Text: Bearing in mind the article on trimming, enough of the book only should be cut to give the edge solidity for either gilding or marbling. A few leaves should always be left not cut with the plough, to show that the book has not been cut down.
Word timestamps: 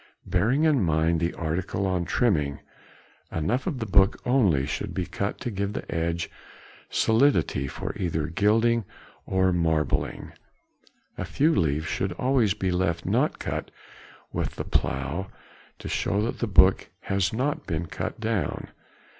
Bearing 0.25 0.63
in 0.63 0.81
mind 0.83 1.19
the 1.19 1.35
article 1.35 1.85
on 1.85 2.05
trimming, 2.05 2.59
enough 3.31 3.67
of 3.67 3.77
the 3.77 3.85
book 3.85 4.19
only 4.25 4.65
should 4.65 4.95
be 4.95 5.05
cut 5.05 5.39
to 5.41 5.51
give 5.51 5.73
the 5.73 5.85
edge 5.93 6.27
solidity 6.89 7.67
for 7.67 7.95
either 7.95 8.25
gilding 8.25 8.83
or 9.27 9.53
marbling. 9.53 10.31
A 11.19 11.23
few 11.25 11.53
leaves 11.53 11.85
should 11.85 12.13
always 12.13 12.55
be 12.55 12.71
left 12.71 13.05
not 13.05 13.37
cut 13.37 13.69
with 14.33 14.55
the 14.55 14.65
plough, 14.65 15.27
to 15.77 15.87
show 15.87 16.19
that 16.23 16.39
the 16.39 16.47
book 16.47 16.89
has 17.01 17.31
not 17.31 17.67
been 17.67 17.85
cut 17.85 18.19
down. 18.19 18.69